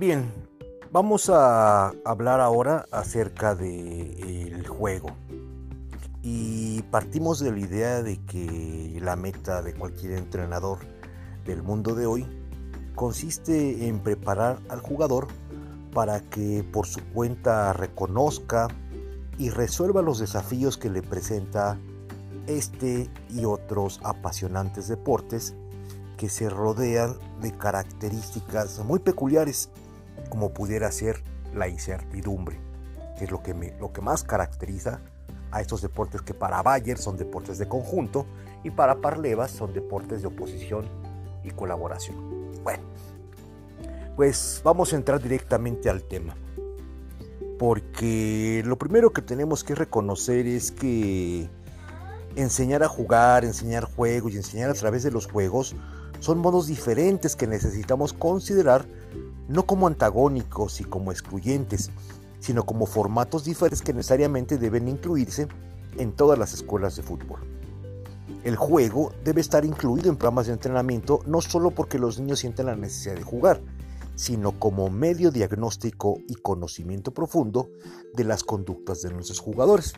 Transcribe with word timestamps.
Bien, 0.00 0.32
vamos 0.90 1.28
a 1.28 1.92
hablar 2.06 2.40
ahora 2.40 2.86
acerca 2.90 3.54
del 3.54 4.66
juego. 4.66 5.10
Y 6.22 6.80
partimos 6.84 7.38
de 7.38 7.52
la 7.52 7.58
idea 7.58 8.02
de 8.02 8.16
que 8.24 8.98
la 9.02 9.14
meta 9.16 9.60
de 9.60 9.74
cualquier 9.74 10.12
entrenador 10.12 10.78
del 11.44 11.62
mundo 11.62 11.94
de 11.94 12.06
hoy 12.06 12.26
consiste 12.94 13.88
en 13.88 13.98
preparar 13.98 14.58
al 14.70 14.80
jugador 14.80 15.28
para 15.92 16.20
que 16.20 16.64
por 16.72 16.86
su 16.86 17.04
cuenta 17.12 17.70
reconozca 17.74 18.68
y 19.36 19.50
resuelva 19.50 20.00
los 20.00 20.18
desafíos 20.18 20.78
que 20.78 20.88
le 20.88 21.02
presenta 21.02 21.78
este 22.46 23.10
y 23.28 23.44
otros 23.44 24.00
apasionantes 24.02 24.88
deportes 24.88 25.54
que 26.16 26.30
se 26.30 26.48
rodean 26.48 27.16
de 27.42 27.52
características 27.52 28.78
muy 28.78 28.98
peculiares 28.98 29.68
como 30.30 30.54
pudiera 30.54 30.90
ser 30.90 31.22
la 31.54 31.68
incertidumbre, 31.68 32.58
que 33.18 33.24
es 33.24 33.30
lo 33.30 33.42
que, 33.42 33.74
lo 33.78 33.92
que 33.92 34.00
más 34.00 34.22
caracteriza 34.22 35.00
a 35.50 35.60
estos 35.60 35.82
deportes 35.82 36.22
que 36.22 36.32
para 36.32 36.62
Bayer 36.62 36.96
son 36.96 37.16
deportes 37.16 37.58
de 37.58 37.68
conjunto 37.68 38.24
y 38.64 38.70
para 38.70 39.00
Parlevas 39.00 39.50
son 39.50 39.74
deportes 39.74 40.22
de 40.22 40.28
oposición 40.28 40.86
y 41.44 41.50
colaboración. 41.50 42.16
Bueno, 42.62 42.84
pues 44.16 44.60
vamos 44.64 44.92
a 44.92 44.96
entrar 44.96 45.20
directamente 45.20 45.90
al 45.90 46.02
tema. 46.02 46.34
Porque 47.58 48.62
lo 48.64 48.78
primero 48.78 49.12
que 49.12 49.20
tenemos 49.20 49.64
que 49.64 49.74
reconocer 49.74 50.46
es 50.46 50.72
que 50.72 51.48
enseñar 52.36 52.82
a 52.82 52.88
jugar, 52.88 53.44
enseñar 53.44 53.84
juegos 53.84 54.32
y 54.32 54.36
enseñar 54.36 54.70
a 54.70 54.74
través 54.74 55.02
de 55.02 55.10
los 55.10 55.26
juegos 55.26 55.74
son 56.20 56.38
modos 56.38 56.68
diferentes 56.68 57.36
que 57.36 57.46
necesitamos 57.46 58.12
considerar 58.12 58.86
no 59.50 59.66
como 59.66 59.88
antagónicos 59.88 60.80
y 60.80 60.84
como 60.84 61.10
excluyentes, 61.10 61.90
sino 62.38 62.64
como 62.64 62.86
formatos 62.86 63.44
diferentes 63.44 63.82
que 63.82 63.92
necesariamente 63.92 64.58
deben 64.58 64.86
incluirse 64.86 65.48
en 65.98 66.12
todas 66.12 66.38
las 66.38 66.54
escuelas 66.54 66.94
de 66.94 67.02
fútbol. 67.02 67.40
El 68.44 68.54
juego 68.54 69.12
debe 69.24 69.40
estar 69.40 69.64
incluido 69.64 70.08
en 70.08 70.16
programas 70.16 70.46
de 70.46 70.52
entrenamiento 70.52 71.20
no 71.26 71.40
solo 71.40 71.72
porque 71.72 71.98
los 71.98 72.20
niños 72.20 72.38
sienten 72.38 72.66
la 72.66 72.76
necesidad 72.76 73.16
de 73.16 73.22
jugar, 73.22 73.60
sino 74.14 74.58
como 74.58 74.88
medio 74.88 75.32
diagnóstico 75.32 76.18
y 76.28 76.36
conocimiento 76.36 77.12
profundo 77.12 77.70
de 78.14 78.24
las 78.24 78.44
conductas 78.44 79.02
de 79.02 79.10
nuestros 79.10 79.40
jugadores. 79.40 79.94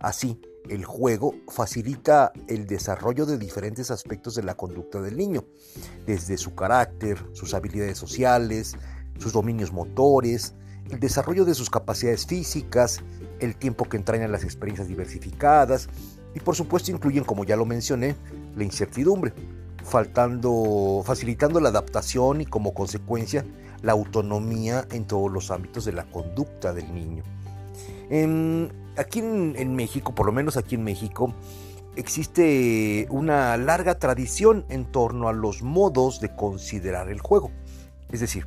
Así, 0.00 0.38
el 0.68 0.84
juego 0.84 1.34
facilita 1.48 2.32
el 2.48 2.66
desarrollo 2.66 3.26
de 3.26 3.38
diferentes 3.38 3.90
aspectos 3.90 4.34
de 4.34 4.42
la 4.42 4.54
conducta 4.54 5.00
del 5.00 5.16
niño, 5.16 5.44
desde 6.06 6.38
su 6.38 6.54
carácter, 6.54 7.18
sus 7.32 7.54
habilidades 7.54 7.98
sociales, 7.98 8.76
sus 9.18 9.32
dominios 9.32 9.72
motores, 9.72 10.54
el 10.90 11.00
desarrollo 11.00 11.44
de 11.44 11.54
sus 11.54 11.70
capacidades 11.70 12.26
físicas, 12.26 13.00
el 13.40 13.56
tiempo 13.56 13.88
que 13.88 13.96
entrañan 13.96 14.32
las 14.32 14.44
experiencias 14.44 14.88
diversificadas 14.88 15.88
y 16.34 16.40
por 16.40 16.56
supuesto 16.56 16.90
incluyen, 16.90 17.24
como 17.24 17.44
ya 17.44 17.56
lo 17.56 17.64
mencioné, 17.64 18.16
la 18.56 18.64
incertidumbre, 18.64 19.32
faltando, 19.84 21.02
facilitando 21.04 21.60
la 21.60 21.70
adaptación 21.70 22.40
y 22.40 22.46
como 22.46 22.74
consecuencia 22.74 23.44
la 23.82 23.92
autonomía 23.92 24.86
en 24.92 25.06
todos 25.06 25.30
los 25.30 25.50
ámbitos 25.50 25.84
de 25.84 25.92
la 25.92 26.04
conducta 26.04 26.72
del 26.72 26.94
niño. 26.94 27.22
Aquí 28.96 29.20
en 29.20 29.74
México, 29.74 30.14
por 30.14 30.26
lo 30.26 30.32
menos 30.32 30.56
aquí 30.56 30.74
en 30.74 30.84
México, 30.84 31.34
existe 31.96 33.06
una 33.10 33.56
larga 33.56 33.98
tradición 33.98 34.64
en 34.68 34.84
torno 34.84 35.28
a 35.28 35.32
los 35.32 35.62
modos 35.62 36.20
de 36.20 36.34
considerar 36.34 37.10
el 37.10 37.20
juego. 37.20 37.50
Es 38.10 38.20
decir, 38.20 38.46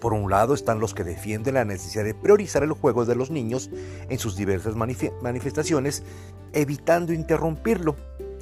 por 0.00 0.12
un 0.12 0.30
lado 0.30 0.52
están 0.52 0.80
los 0.80 0.92
que 0.92 1.04
defienden 1.04 1.54
la 1.54 1.64
necesidad 1.64 2.04
de 2.04 2.14
priorizar 2.14 2.62
el 2.62 2.72
juego 2.72 3.06
de 3.06 3.14
los 3.14 3.30
niños 3.30 3.70
en 4.08 4.18
sus 4.18 4.36
diversas 4.36 4.74
manifestaciones, 4.76 6.02
evitando 6.52 7.12
interrumpirlo 7.12 7.96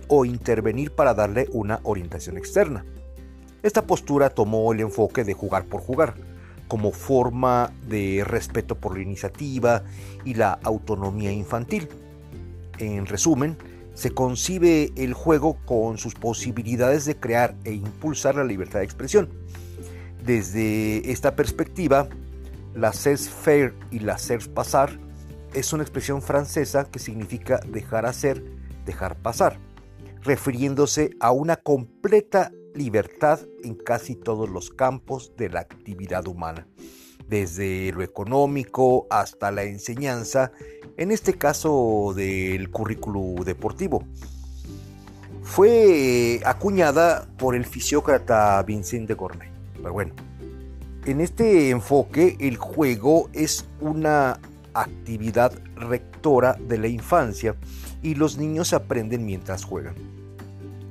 o 0.09 0.25
intervenir 0.25 0.93
para 0.95 1.15
darle 1.15 1.49
una 1.53 1.81
orientación 1.85 2.37
externa. 2.37 2.85
Esta 3.63 3.87
postura 3.87 4.31
tomó 4.31 4.73
el 4.73 4.81
enfoque 4.81 5.23
de 5.23 5.35
jugar 5.35 5.67
por 5.67 5.81
jugar, 5.81 6.15
como 6.73 6.91
forma 6.91 7.71
de 7.87 8.25
respeto 8.27 8.77
por 8.77 8.97
la 8.97 9.03
iniciativa 9.03 9.83
y 10.25 10.33
la 10.33 10.53
autonomía 10.63 11.31
infantil. 11.31 11.87
En 12.79 13.05
resumen, 13.05 13.59
se 13.93 14.13
concibe 14.13 14.91
el 14.97 15.13
juego 15.13 15.59
con 15.67 15.99
sus 15.99 16.15
posibilidades 16.15 17.05
de 17.05 17.15
crear 17.15 17.57
e 17.65 17.75
impulsar 17.75 18.37
la 18.37 18.45
libertad 18.45 18.79
de 18.79 18.87
expresión 18.87 19.29
desde 20.25 21.13
esta 21.13 21.37
perspectiva, 21.37 22.09
la 22.75 22.93
cesse-faire 22.93 23.75
y 23.91 23.99
la 23.99 24.17
faire-pasar 24.17 24.99
es 25.53 25.75
una 25.75 25.83
expresión 25.83 26.23
francesa 26.23 26.85
que 26.85 26.99
significa 26.99 27.61
dejar 27.69 28.07
hacer, 28.07 28.43
dejar 28.87 29.17
pasar, 29.17 29.59
refiriéndose 30.23 31.11
a 31.21 31.33
una 31.33 31.57
completa 31.57 32.51
libertad 32.75 33.41
en 33.63 33.75
casi 33.75 34.15
todos 34.15 34.49
los 34.49 34.71
campos 34.71 35.33
de 35.37 35.49
la 35.49 35.61
actividad 35.61 36.27
humana, 36.27 36.67
desde 37.29 37.93
lo 37.93 38.03
económico 38.03 39.07
hasta 39.11 39.51
la 39.51 39.65
enseñanza, 39.65 40.53
en 40.97 41.11
este 41.11 41.35
caso 41.35 42.13
del 42.15 42.71
currículo 42.71 43.43
deportivo. 43.45 44.05
Fue 45.43 46.41
acuñada 46.45 47.29
por 47.37 47.55
el 47.55 47.65
fisiócrata 47.65 48.63
Vincent 48.63 49.09
de 49.09 49.15
Gournay. 49.15 49.51
Pero 49.77 49.93
bueno, 49.93 50.15
en 51.05 51.21
este 51.21 51.71
enfoque 51.71 52.37
el 52.39 52.57
juego 52.57 53.29
es 53.33 53.67
una 53.81 54.39
actividad 54.73 55.53
rectora 55.75 56.57
de 56.69 56.79
la 56.79 56.89
infancia 56.89 57.57
y 58.03 58.15
los 58.15 58.39
niños 58.39 58.73
aprenden 58.73 59.27
mientras 59.27 59.65
juegan. 59.65 59.95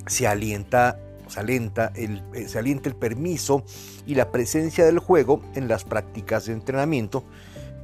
Se 0.07 0.27
alienta, 0.27 0.99
se 1.31 1.39
el, 1.39 2.23
eh, 2.33 2.47
se 2.47 2.59
alienta 2.59 2.89
el 2.89 2.95
permiso 2.95 3.63
y 4.05 4.15
la 4.15 4.31
presencia 4.31 4.85
del 4.85 4.99
juego 4.99 5.41
en 5.55 5.67
las 5.67 5.83
prácticas 5.83 6.45
de 6.45 6.53
entrenamiento, 6.53 7.23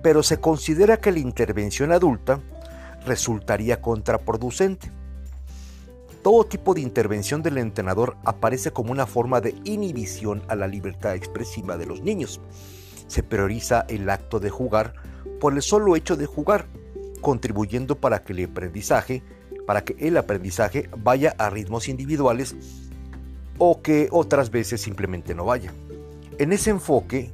pero 0.04 0.24
se 0.24 0.40
considera 0.40 0.98
que 0.98 1.12
la 1.12 1.20
intervención 1.20 1.92
adulta 1.92 2.42
resultaría 3.06 3.82
contraproducente 3.82 4.92
todo 6.28 6.44
tipo 6.44 6.74
de 6.74 6.82
intervención 6.82 7.42
del 7.42 7.58
entrenador 7.58 8.18
aparece 8.26 8.72
como 8.72 8.92
una 8.92 9.06
forma 9.06 9.40
de 9.40 9.56
inhibición 9.64 10.44
a 10.50 10.56
la 10.56 10.68
libertad 10.68 11.16
expresiva 11.16 11.78
de 11.78 11.86
los 11.86 12.02
niños. 12.02 12.42
Se 13.08 13.24
prioriza 13.24 13.86
el 13.88 14.10
acto 14.10 14.42
de 14.42 14.50
jugar 14.50 14.94
por 15.40 15.54
el 15.54 15.62
solo 15.62 15.96
hecho 15.96 16.18
de 16.18 16.26
jugar, 16.26 16.68
contribuyendo 17.22 17.96
para 17.96 18.24
que 18.24 18.34
el 18.34 18.44
aprendizaje, 18.44 19.24
para 19.66 19.86
que 19.86 19.96
el 20.06 20.18
aprendizaje 20.18 20.90
vaya 20.98 21.34
a 21.38 21.50
ritmos 21.50 21.88
individuales 21.88 22.58
o 23.58 23.82
que 23.82 24.10
otras 24.12 24.52
veces 24.52 24.82
simplemente 24.82 25.36
no 25.36 25.46
vaya. 25.46 25.74
En 26.38 26.54
ese 26.54 26.70
enfoque, 26.70 27.32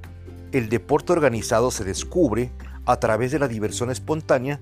el 0.52 0.70
deporte 0.70 1.12
organizado 1.12 1.72
se 1.72 1.84
descubre 1.84 2.52
a 2.86 2.98
través 2.98 3.32
de 3.32 3.40
la 3.40 3.48
diversión 3.48 3.92
espontánea, 3.92 4.60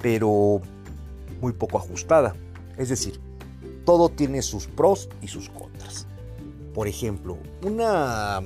pero 0.00 0.60
muy 1.40 1.52
poco 1.52 1.78
ajustada. 1.78 2.34
Es 2.76 2.88
decir, 2.88 3.20
todo 3.84 4.08
tiene 4.08 4.42
sus 4.42 4.66
pros 4.66 5.08
y 5.22 5.28
sus 5.28 5.48
contras. 5.48 6.06
Por 6.74 6.88
ejemplo, 6.88 7.38
una 7.62 8.40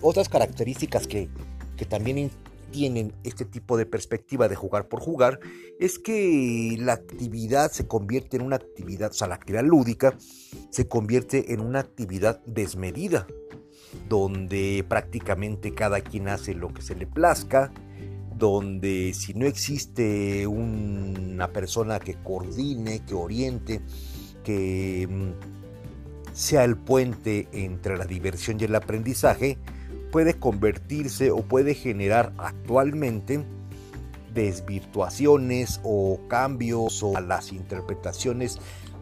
otras 0.00 0.28
características 0.28 1.06
que, 1.06 1.28
que 1.76 1.84
también 1.84 2.30
tienen 2.72 3.14
este 3.22 3.44
tipo 3.44 3.76
de 3.76 3.86
perspectiva 3.86 4.48
de 4.48 4.56
jugar 4.56 4.88
por 4.88 5.00
jugar 5.00 5.38
es 5.78 6.00
que 6.00 6.76
la 6.80 6.94
actividad 6.94 7.70
se 7.70 7.86
convierte 7.86 8.36
en 8.36 8.42
una 8.42 8.56
actividad, 8.56 9.10
o 9.10 9.14
sea, 9.14 9.28
la 9.28 9.36
actividad 9.36 9.62
lúdica 9.62 10.16
se 10.70 10.88
convierte 10.88 11.52
en 11.52 11.60
una 11.60 11.78
actividad 11.78 12.42
desmedida, 12.46 13.28
donde 14.08 14.84
prácticamente 14.88 15.74
cada 15.74 16.00
quien 16.00 16.28
hace 16.28 16.54
lo 16.54 16.72
que 16.72 16.82
se 16.82 16.96
le 16.96 17.06
plazca, 17.06 17.72
donde 18.36 19.12
si 19.14 19.34
no 19.34 19.46
existe 19.46 20.46
una 20.46 21.52
persona 21.52 22.00
que 22.00 22.14
coordine, 22.14 23.04
que 23.04 23.14
oriente, 23.14 23.80
que 24.42 25.06
mm, 25.08 26.34
sea 26.34 26.64
el 26.64 26.76
puente 26.76 27.48
entre 27.52 27.96
la 27.96 28.04
diversión 28.04 28.58
y 28.58 28.64
el 28.64 28.74
aprendizaje, 28.74 29.58
puede 30.12 30.34
convertirse 30.34 31.32
o 31.32 31.38
puede 31.38 31.74
generar 31.74 32.32
actualmente 32.38 33.44
desvirtuaciones 34.32 35.80
o 35.82 36.20
cambios 36.28 37.02
o 37.02 37.18
las 37.20 37.50
interpretaciones 37.50 38.58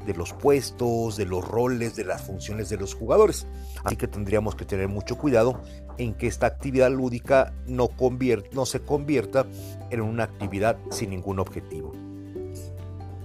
de 0.07 0.15
los 0.15 0.33
puestos, 0.33 1.17
de 1.17 1.27
los 1.27 1.47
roles, 1.47 1.97
de 1.97 2.05
las 2.05 2.23
funciones 2.23 2.71
de 2.71 2.79
los 2.79 2.95
jugadores. 2.95 3.47
Así 3.85 3.97
que 3.97 4.09
tendríamos 4.09 4.55
que 4.55 4.65
tener 4.65 4.89
mucho 4.89 5.19
cuidado 5.19 5.61
en 5.99 6.15
que 6.15 6.27
esta 6.27 6.47
actividad 6.47 6.91
lúdica 6.91 7.53
no, 7.67 7.91
no 8.53 8.65
se 8.65 8.81
convierta 8.81 9.47
en 9.91 10.01
una 10.01 10.25
actividad 10.25 10.79
sin 10.91 11.11
ningún 11.11 11.41
objetivo. 11.41 11.93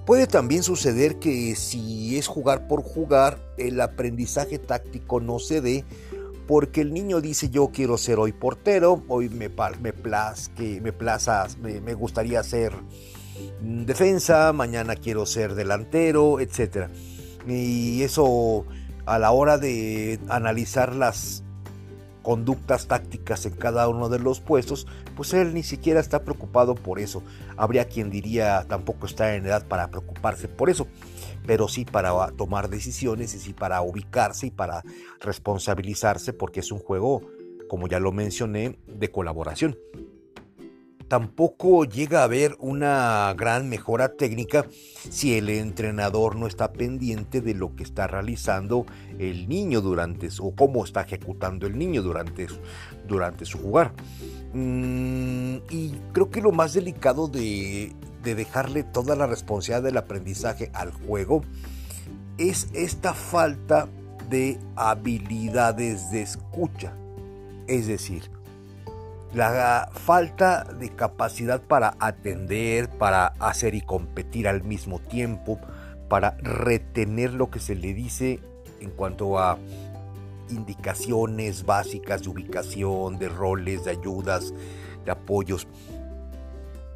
Puede 0.06 0.28
también 0.28 0.64
suceder 0.64 1.18
que 1.18 1.56
si 1.56 2.18
es 2.18 2.28
jugar 2.28 2.68
por 2.68 2.84
jugar, 2.84 3.40
el 3.58 3.80
aprendizaje 3.80 4.60
táctico 4.60 5.20
no 5.20 5.40
se 5.40 5.62
dé 5.62 5.86
porque 6.47 6.81
el 6.81 6.94
niño 6.94 7.21
dice 7.21 7.50
yo 7.50 7.69
quiero 7.74 7.97
ser 7.97 8.19
hoy 8.19 8.31
portero, 8.31 9.03
hoy 9.07 9.30
me, 9.30 9.50
me, 9.50 9.94
me, 10.81 10.94
plaza, 10.94 11.47
me, 11.62 11.81
me 11.81 11.94
gustaría 11.94 12.44
ser 12.44 12.74
defensa, 13.62 14.53
mañana 14.53 14.95
quiero 14.95 15.25
ser 15.25 15.56
delantero, 15.56 16.39
etc. 16.39 16.89
Y 17.47 18.03
eso 18.03 18.65
a 19.06 19.19
la 19.19 19.31
hora 19.31 19.57
de 19.57 20.19
analizar 20.30 20.95
las 20.95 21.44
conductas 22.25 22.88
tácticas 22.88 23.45
en 23.45 23.54
cada 23.54 23.88
uno 23.88 24.10
de 24.10 24.18
los 24.18 24.39
puestos, 24.39 24.88
pues 25.16 25.31
él 25.36 25.54
ni 25.54 25.62
siquiera 25.62 26.00
está 26.00 26.24
preocupado 26.24 26.74
por 26.74 27.00
eso. 27.00 27.22
Habría 27.56 27.86
quien 27.86 28.10
diría 28.10 28.66
tampoco 28.68 29.06
está 29.06 29.36
en 29.36 29.45
edad 29.45 29.68
para 29.68 29.92
preocuparse 29.92 30.48
por 30.48 30.72
eso, 30.72 30.88
pero 31.45 31.68
sí 31.68 31.86
para 31.86 32.31
tomar 32.31 32.68
decisiones 32.68 33.36
y 33.36 33.39
sí 33.39 33.54
para 33.54 33.80
ubicarse 33.83 34.48
y 34.48 34.51
para 34.51 34.81
responsabilizarse 35.22 36.33
porque 36.33 36.62
es 36.62 36.72
un 36.72 36.80
juego, 36.80 37.22
como 37.69 37.88
ya 37.88 38.00
lo 38.00 38.12
mencioné, 38.12 38.80
de 38.88 39.12
colaboración 39.12 39.77
tampoco 41.07 41.86
llega 41.86 42.22
a 42.22 42.24
haber 42.24 42.56
una 42.60 43.34
gran 43.38 43.69
mejora 43.69 44.16
técnica 44.16 44.66
si 45.10 45.38
el 45.38 45.50
entrenador 45.50 46.36
no 46.36 46.48
está 46.48 46.74
pendiente 46.74 47.42
de 47.42 47.54
lo 47.54 47.75
que 47.75 47.84
está 47.84 48.07
realizando 48.07 48.86
el 49.19 49.48
niño 49.48 49.81
durante 49.81 50.30
o 50.40 50.56
cómo 50.56 50.84
está 50.84 51.02
ejecutando 51.02 51.68
el 51.68 51.78
niño 51.78 52.02
durante, 52.02 52.48
durante 53.07 53.46
su 53.46 53.60
jugar. 53.60 53.94
Mm, 54.54 55.57
y 55.69 55.92
creo 56.13 56.30
que 56.30 56.42
lo 56.42 56.52
más 56.52 56.74
delicado 56.74 57.28
de, 57.28 57.94
de 58.24 58.36
dejarle 58.36 58.84
toda 58.84 59.16
la 59.16 59.28
responsabilidad 59.28 59.84
del 59.84 59.98
aprendizaje 59.98 60.72
al 60.74 60.92
juego 60.92 61.44
es 62.38 62.68
esta 62.74 63.13
falta 63.13 63.88
de 64.30 64.60
habilidades 64.75 66.12
de 66.12 66.22
escucha. 66.22 66.94
Es 67.68 67.88
decir, 67.88 68.30
la 69.36 69.90
falta 69.92 70.64
de 70.64 70.90
capacidad 70.90 71.62
para 71.62 71.98
atender, 72.00 72.90
para 72.90 73.28
hacer 73.40 73.76
y 73.76 73.82
competir 73.82 74.48
al 74.48 74.64
mismo 74.64 75.00
tiempo, 75.00 75.60
para 76.08 76.38
retener 76.38 77.34
lo 77.34 77.50
que 77.50 77.60
se 77.60 77.76
le 77.76 77.94
dice 77.94 78.40
en 78.80 78.92
cuanto 78.92 79.38
a 79.38 79.58
indicaciones 80.50 81.66
básicas 81.66 82.24
de 82.24 82.30
ubicación, 82.30 83.20
de 83.20 83.28
roles, 83.28 83.84
de 83.84 83.92
ayudas, 83.92 84.54
de 85.04 85.12
apoyos. 85.12 85.68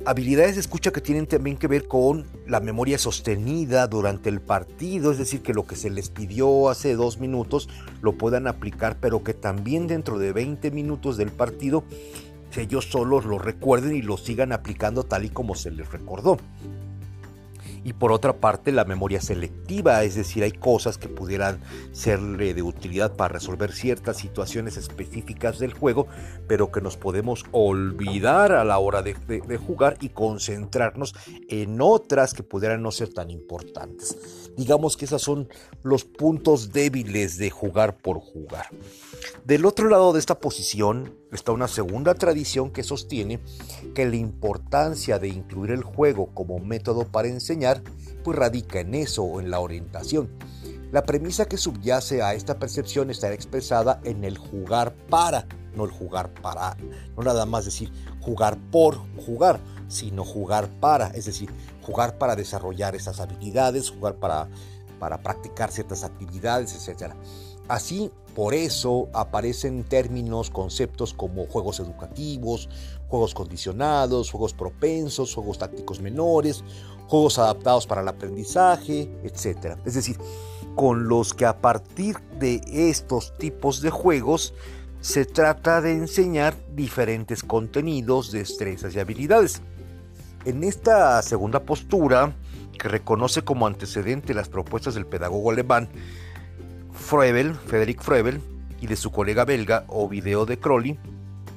Habilidades 0.05 0.55
de 0.55 0.61
escucha 0.61 0.91
que 0.91 1.01
tienen 1.01 1.27
también 1.27 1.57
que 1.57 1.67
ver 1.67 1.85
con 1.85 2.25
la 2.47 2.61
memoria 2.61 2.97
sostenida 2.97 3.85
durante 3.87 4.29
el 4.29 4.39
partido, 4.39 5.11
es 5.11 5.17
decir, 5.17 5.41
que 5.41 5.53
lo 5.53 5.67
que 5.67 5.75
se 5.75 5.89
les 5.89 6.09
pidió 6.09 6.69
hace 6.69 6.95
dos 6.95 7.19
minutos 7.19 7.67
lo 8.01 8.17
puedan 8.17 8.47
aplicar, 8.47 8.95
pero 9.01 9.25
que 9.25 9.33
también 9.33 9.87
dentro 9.87 10.17
de 10.17 10.31
20 10.31 10.71
minutos 10.71 11.17
del 11.17 11.31
partido 11.31 11.83
ellos 12.57 12.89
solos 12.89 13.25
lo 13.25 13.39
recuerden 13.39 13.95
y 13.95 14.01
lo 14.01 14.17
sigan 14.17 14.51
aplicando 14.51 15.03
tal 15.03 15.25
y 15.25 15.29
como 15.29 15.55
se 15.55 15.71
les 15.71 15.89
recordó. 15.91 16.37
Y 17.83 17.93
por 17.93 18.11
otra 18.11 18.33
parte, 18.33 18.71
la 18.71 18.83
memoria 18.83 19.21
selectiva, 19.21 20.03
es 20.03 20.15
decir, 20.15 20.43
hay 20.43 20.51
cosas 20.51 20.97
que 20.97 21.07
pudieran 21.07 21.61
serle 21.91 22.53
de 22.53 22.61
utilidad 22.61 23.15
para 23.15 23.33
resolver 23.33 23.71
ciertas 23.71 24.17
situaciones 24.17 24.75
específicas 24.77 25.59
del 25.59 25.73
juego, 25.73 26.07
pero 26.47 26.71
que 26.71 26.81
nos 26.81 26.97
podemos 26.97 27.45
olvidar 27.51 28.51
a 28.51 28.65
la 28.65 28.79
hora 28.79 29.01
de, 29.01 29.13
de 29.13 29.57
jugar 29.57 29.97
y 30.01 30.09
concentrarnos 30.09 31.15
en 31.47 31.79
otras 31.81 32.33
que 32.33 32.43
pudieran 32.43 32.81
no 32.81 32.91
ser 32.91 33.13
tan 33.13 33.31
importantes. 33.31 34.51
Digamos 34.57 34.97
que 34.97 35.05
esos 35.05 35.21
son 35.21 35.47
los 35.83 36.03
puntos 36.03 36.73
débiles 36.73 37.37
de 37.37 37.49
jugar 37.49 37.97
por 37.97 38.19
jugar. 38.19 38.67
Del 39.49 39.65
otro 39.65 39.89
lado 39.89 40.13
de 40.13 40.19
esta 40.19 40.39
posición 40.39 41.17
está 41.31 41.51
una 41.51 41.67
segunda 41.67 42.13
tradición 42.13 42.69
que 42.69 42.83
sostiene 42.83 43.39
que 43.95 44.05
la 44.05 44.15
importancia 44.15 45.17
de 45.17 45.29
incluir 45.29 45.71
el 45.71 45.81
juego 45.81 46.27
como 46.35 46.59
método 46.59 47.07
para 47.07 47.29
enseñar 47.29 47.81
pues 48.23 48.37
radica 48.37 48.79
en 48.79 48.93
eso 48.93 49.23
o 49.23 49.39
en 49.39 49.49
la 49.49 49.59
orientación. 49.59 50.29
La 50.91 51.01
premisa 51.01 51.47
que 51.47 51.57
subyace 51.57 52.21
a 52.21 52.35
esta 52.35 52.59
percepción 52.59 53.09
está 53.09 53.33
expresada 53.33 53.99
en 54.03 54.23
el 54.23 54.37
jugar 54.37 54.93
para, 55.09 55.47
no 55.75 55.85
el 55.85 55.89
jugar 55.89 56.31
para, 56.31 56.77
no 57.17 57.23
nada 57.23 57.47
más 57.47 57.65
decir 57.65 57.91
jugar 58.21 58.55
por 58.69 58.99
jugar, 59.25 59.59
sino 59.87 60.25
jugar 60.25 60.69
para, 60.79 61.07
es 61.07 61.25
decir, 61.25 61.49
jugar 61.81 62.19
para 62.19 62.35
desarrollar 62.35 62.95
esas 62.95 63.19
habilidades, 63.19 63.89
jugar 63.89 64.13
para, 64.17 64.47
para 64.99 65.23
practicar 65.23 65.71
ciertas 65.71 66.03
actividades, 66.03 66.87
etc. 66.87 67.15
Así, 67.67 68.11
por 68.39 68.53
eso 68.53 69.09
aparecen 69.11 69.83
términos, 69.83 70.49
conceptos 70.49 71.13
como 71.13 71.45
juegos 71.47 71.81
educativos, 71.81 72.69
juegos 73.09 73.33
condicionados, 73.33 74.31
juegos 74.31 74.53
propensos, 74.53 75.35
juegos 75.35 75.57
tácticos 75.57 75.99
menores, 75.99 76.63
juegos 77.09 77.37
adaptados 77.37 77.85
para 77.85 77.99
el 77.99 78.07
aprendizaje, 78.07 79.11
etc. 79.25 79.75
Es 79.83 79.95
decir, 79.95 80.17
con 80.73 81.09
los 81.09 81.33
que 81.33 81.45
a 81.45 81.59
partir 81.59 82.17
de 82.39 82.61
estos 82.73 83.37
tipos 83.37 83.81
de 83.81 83.89
juegos 83.89 84.53
se 85.01 85.25
trata 85.25 85.81
de 85.81 85.91
enseñar 85.91 86.55
diferentes 86.73 87.43
contenidos, 87.43 88.31
destrezas 88.31 88.95
y 88.95 89.01
habilidades. 89.01 89.61
En 90.45 90.63
esta 90.63 91.21
segunda 91.23 91.63
postura, 91.63 92.33
que 92.79 92.87
reconoce 92.87 93.41
como 93.41 93.67
antecedente 93.67 94.33
las 94.33 94.47
propuestas 94.47 94.95
del 94.95 95.05
pedagogo 95.05 95.51
alemán, 95.51 95.89
Froebel, 97.09 97.55
Frederick 97.55 98.03
Froebel, 98.03 98.39
y 98.81 98.85
de 98.85 98.95
su 98.95 99.11
colega 99.11 99.43
belga 99.43 99.83
Ovidio 99.87 100.45
de 100.45 100.59
Crowley, 100.59 100.99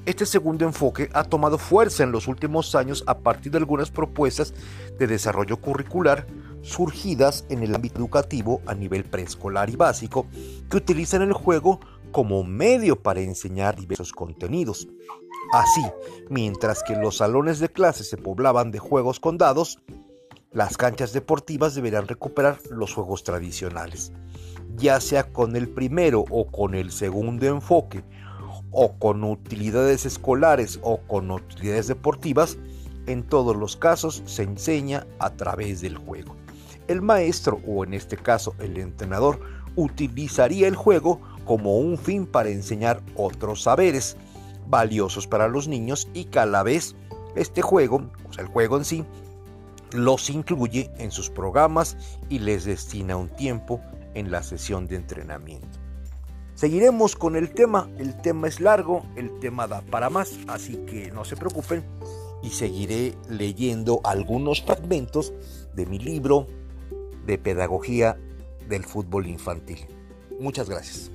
este 0.06 0.24
segundo 0.24 0.64
enfoque 0.64 1.10
ha 1.12 1.24
tomado 1.24 1.58
fuerza 1.58 2.04
en 2.04 2.10
los 2.10 2.26
últimos 2.26 2.74
años 2.74 3.04
a 3.06 3.18
partir 3.18 3.52
de 3.52 3.58
algunas 3.58 3.90
propuestas 3.90 4.54
de 4.98 5.06
desarrollo 5.06 5.58
curricular 5.58 6.26
surgidas 6.62 7.44
en 7.50 7.62
el 7.62 7.74
ámbito 7.74 7.98
educativo 7.98 8.62
a 8.64 8.74
nivel 8.74 9.04
preescolar 9.04 9.68
y 9.68 9.76
básico 9.76 10.26
que 10.70 10.78
utilizan 10.78 11.20
el 11.20 11.34
juego 11.34 11.80
como 12.12 12.44
medio 12.44 13.02
para 13.02 13.20
enseñar 13.20 13.76
diversos 13.76 14.12
contenidos. 14.12 14.88
Así, 15.52 15.84
mientras 16.30 16.82
que 16.82 16.96
los 16.96 17.18
salones 17.18 17.58
de 17.58 17.68
clase 17.68 18.04
se 18.04 18.16
poblaban 18.16 18.70
de 18.70 18.78
juegos 18.78 19.20
con 19.20 19.36
dados, 19.36 19.78
las 20.52 20.76
canchas 20.76 21.12
deportivas 21.12 21.74
deberán 21.74 22.08
recuperar 22.08 22.58
los 22.70 22.94
juegos 22.94 23.24
tradicionales 23.24 24.12
ya 24.76 25.00
sea 25.00 25.24
con 25.24 25.56
el 25.56 25.68
primero 25.68 26.24
o 26.30 26.46
con 26.46 26.74
el 26.74 26.90
segundo 26.90 27.46
enfoque, 27.46 28.02
o 28.70 28.92
con 28.98 29.22
utilidades 29.24 30.06
escolares 30.06 30.80
o 30.82 30.98
con 31.02 31.30
utilidades 31.30 31.88
deportivas, 31.88 32.56
en 33.06 33.22
todos 33.22 33.56
los 33.56 33.76
casos 33.76 34.22
se 34.26 34.44
enseña 34.44 35.06
a 35.18 35.30
través 35.30 35.80
del 35.80 35.98
juego. 35.98 36.36
El 36.88 37.02
maestro, 37.02 37.60
o 37.66 37.84
en 37.84 37.94
este 37.94 38.16
caso 38.16 38.54
el 38.58 38.78
entrenador, 38.78 39.40
utilizaría 39.76 40.68
el 40.68 40.76
juego 40.76 41.20
como 41.44 41.78
un 41.78 41.98
fin 41.98 42.26
para 42.26 42.50
enseñar 42.50 43.02
otros 43.14 43.62
saberes 43.62 44.16
valiosos 44.68 45.26
para 45.26 45.48
los 45.48 45.68
niños 45.68 46.08
y 46.14 46.24
que 46.24 46.38
a 46.38 46.46
la 46.46 46.62
vez 46.62 46.94
este 47.34 47.62
juego, 47.62 48.10
o 48.28 48.32
sea 48.32 48.44
el 48.44 48.50
juego 48.50 48.76
en 48.78 48.84
sí, 48.84 49.04
los 49.94 50.30
incluye 50.30 50.90
en 50.98 51.10
sus 51.10 51.30
programas 51.30 51.96
y 52.28 52.38
les 52.38 52.64
destina 52.64 53.16
un 53.16 53.28
tiempo 53.28 53.80
en 54.14 54.30
la 54.30 54.42
sesión 54.42 54.86
de 54.86 54.96
entrenamiento. 54.96 55.78
Seguiremos 56.54 57.16
con 57.16 57.34
el 57.34 57.52
tema, 57.52 57.90
el 57.98 58.16
tema 58.20 58.46
es 58.46 58.60
largo, 58.60 59.04
el 59.16 59.38
tema 59.40 59.66
da 59.66 59.80
para 59.80 60.10
más, 60.10 60.38
así 60.48 60.76
que 60.86 61.10
no 61.10 61.24
se 61.24 61.36
preocupen 61.36 61.82
y 62.42 62.50
seguiré 62.50 63.14
leyendo 63.28 64.00
algunos 64.04 64.62
fragmentos 64.62 65.32
de 65.74 65.86
mi 65.86 65.98
libro 65.98 66.46
de 67.26 67.38
pedagogía 67.38 68.18
del 68.68 68.84
fútbol 68.84 69.26
infantil. 69.26 69.86
Muchas 70.38 70.68
gracias. 70.68 71.10